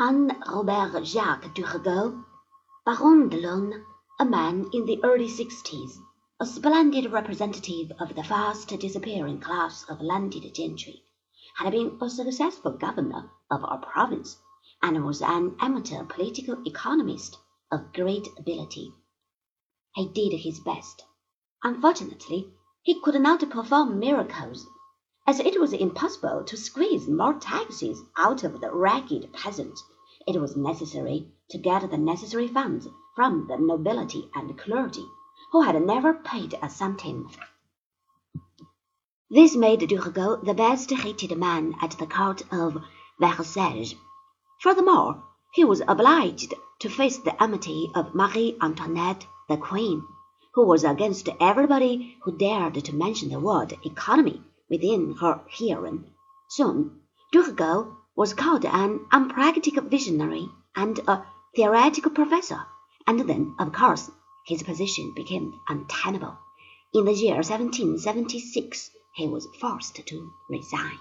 [0.00, 2.24] Anne Robert Jacques Turgot,
[2.86, 3.84] Baron de l'Aulne,
[4.20, 5.98] a man in the early sixties,
[6.38, 11.02] a splendid representative of the fast disappearing class of landed gentry,
[11.56, 14.36] had been a successful governor of a province,
[14.80, 17.36] and was an amateur political economist
[17.72, 18.92] of great ability.
[19.96, 21.02] He did his best.
[21.64, 24.64] Unfortunately, he could not perform miracles.
[25.30, 29.84] As it was impossible to squeeze more taxes out of the ragged peasants,
[30.26, 35.04] it was necessary to get the necessary funds from the nobility and clergy,
[35.52, 37.28] who had never paid a centime.
[39.28, 42.78] This made Turgot the best hated man at the court of
[43.20, 43.98] Versailles.
[44.62, 45.22] Furthermore,
[45.52, 50.04] he was obliged to face the enmity of Marie Antoinette, the queen,
[50.54, 56.04] who was against everybody who dared to mention the word economy within her hearing.
[56.48, 57.00] Soon,
[57.32, 62.66] Turgot was called an unpractical visionary and a theoretical professor,
[63.06, 64.10] and then, of course,
[64.46, 66.36] his position became untenable.
[66.94, 70.98] In the year 1776, he was forced to resign.